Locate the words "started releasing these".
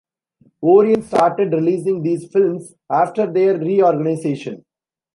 1.03-2.25